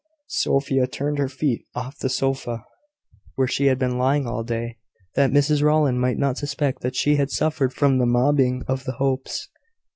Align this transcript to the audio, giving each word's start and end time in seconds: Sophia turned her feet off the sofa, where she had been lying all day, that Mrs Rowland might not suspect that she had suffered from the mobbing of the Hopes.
Sophia 0.25 0.87
turned 0.87 1.19
her 1.19 1.29
feet 1.29 1.63
off 1.75 1.99
the 1.99 2.09
sofa, 2.09 2.65
where 3.35 3.45
she 3.45 3.67
had 3.67 3.77
been 3.77 3.99
lying 3.99 4.25
all 4.25 4.43
day, 4.43 4.79
that 5.13 5.29
Mrs 5.29 5.61
Rowland 5.61 6.01
might 6.01 6.17
not 6.17 6.39
suspect 6.39 6.81
that 6.81 6.95
she 6.95 7.17
had 7.17 7.29
suffered 7.29 7.71
from 7.71 7.99
the 7.99 8.07
mobbing 8.07 8.63
of 8.67 8.85
the 8.85 8.93
Hopes. 8.93 9.49